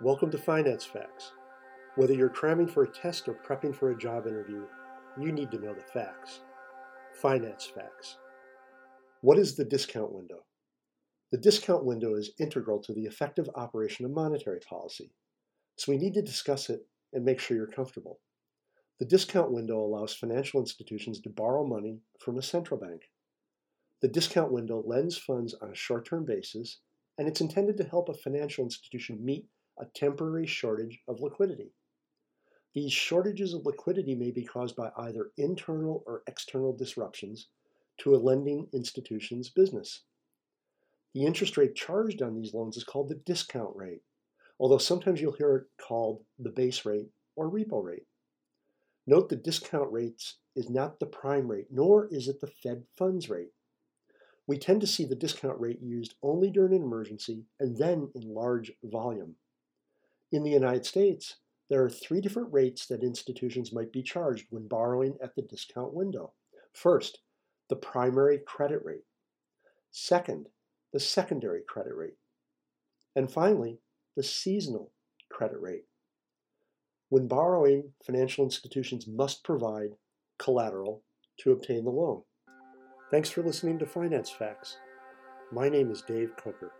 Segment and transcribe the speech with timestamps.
[0.00, 1.30] Welcome to Finance Facts.
[1.94, 4.64] Whether you're cramming for a test or prepping for a job interview,
[5.16, 6.40] you need to know the facts.
[7.22, 8.16] Finance Facts.
[9.20, 10.46] What is the discount window?
[11.30, 15.12] The discount window is integral to the effective operation of monetary policy,
[15.78, 16.80] so we need to discuss it
[17.12, 18.18] and make sure you're comfortable.
[18.98, 23.02] The discount window allows financial institutions to borrow money from a central bank.
[24.02, 26.80] The discount window lends funds on a short term basis,
[27.16, 29.46] and it's intended to help a financial institution meet
[29.78, 31.72] a temporary shortage of liquidity.
[32.74, 37.48] These shortages of liquidity may be caused by either internal or external disruptions
[37.98, 40.02] to a lending institution's business.
[41.14, 44.02] The interest rate charged on these loans is called the discount rate,
[44.58, 48.06] although sometimes you'll hear it called the base rate or repo rate.
[49.06, 53.30] Note the discount rates is not the prime rate, nor is it the Fed funds
[53.30, 53.52] rate.
[54.46, 58.34] We tend to see the discount rate used only during an emergency and then in
[58.34, 59.36] large volume.
[60.34, 61.36] In the United States,
[61.70, 65.94] there are three different rates that institutions might be charged when borrowing at the discount
[65.94, 66.32] window.
[66.72, 67.20] First,
[67.68, 69.04] the primary credit rate.
[69.92, 70.48] Second,
[70.92, 72.16] the secondary credit rate.
[73.14, 73.78] And finally,
[74.16, 74.90] the seasonal
[75.30, 75.84] credit rate.
[77.10, 79.90] When borrowing, financial institutions must provide
[80.40, 81.04] collateral
[81.42, 82.22] to obtain the loan.
[83.08, 84.78] Thanks for listening to Finance Facts.
[85.52, 86.72] My name is Dave Coker.